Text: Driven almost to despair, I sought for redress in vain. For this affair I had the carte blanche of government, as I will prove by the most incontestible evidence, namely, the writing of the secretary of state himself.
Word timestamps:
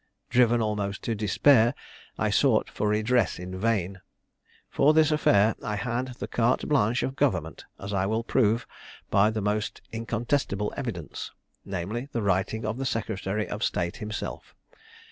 Driven 0.31 0.63
almost 0.63 1.03
to 1.03 1.13
despair, 1.13 1.75
I 2.17 2.31
sought 2.31 2.71
for 2.71 2.87
redress 2.87 3.37
in 3.37 3.55
vain. 3.55 4.01
For 4.67 4.95
this 4.95 5.11
affair 5.11 5.53
I 5.63 5.75
had 5.75 6.15
the 6.15 6.27
carte 6.27 6.67
blanche 6.67 7.03
of 7.03 7.15
government, 7.15 7.65
as 7.79 7.93
I 7.93 8.07
will 8.07 8.23
prove 8.23 8.65
by 9.11 9.29
the 9.29 9.41
most 9.41 9.83
incontestible 9.91 10.73
evidence, 10.75 11.29
namely, 11.65 12.09
the 12.13 12.23
writing 12.23 12.65
of 12.65 12.79
the 12.79 12.83
secretary 12.87 13.47
of 13.47 13.63
state 13.63 13.97
himself. 13.97 14.55